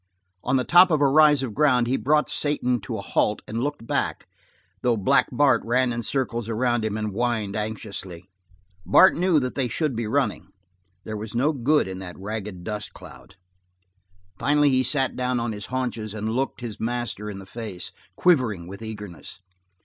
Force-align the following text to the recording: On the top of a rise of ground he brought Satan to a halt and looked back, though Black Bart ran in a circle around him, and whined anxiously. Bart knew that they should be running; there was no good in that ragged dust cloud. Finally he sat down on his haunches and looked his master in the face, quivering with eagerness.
On 0.43 0.55
the 0.57 0.63
top 0.63 0.89
of 0.89 0.99
a 0.99 1.07
rise 1.07 1.43
of 1.43 1.53
ground 1.53 1.85
he 1.85 1.95
brought 1.95 2.27
Satan 2.27 2.81
to 2.81 2.97
a 2.97 3.01
halt 3.01 3.43
and 3.47 3.63
looked 3.63 3.85
back, 3.85 4.25
though 4.81 4.97
Black 4.97 5.27
Bart 5.31 5.61
ran 5.63 5.93
in 5.93 5.99
a 5.99 6.01
circle 6.01 6.43
around 6.49 6.83
him, 6.83 6.97
and 6.97 7.11
whined 7.11 7.55
anxiously. 7.55 8.27
Bart 8.83 9.15
knew 9.15 9.39
that 9.39 9.53
they 9.53 9.67
should 9.67 9.95
be 9.95 10.07
running; 10.07 10.47
there 11.03 11.15
was 11.15 11.35
no 11.35 11.53
good 11.53 11.87
in 11.87 11.99
that 11.99 12.17
ragged 12.17 12.63
dust 12.63 12.93
cloud. 12.95 13.35
Finally 14.39 14.71
he 14.71 14.81
sat 14.81 15.15
down 15.15 15.39
on 15.39 15.51
his 15.51 15.67
haunches 15.67 16.15
and 16.15 16.29
looked 16.35 16.61
his 16.61 16.79
master 16.79 17.29
in 17.29 17.37
the 17.37 17.45
face, 17.45 17.91
quivering 18.15 18.65
with 18.65 18.81
eagerness. 18.81 19.37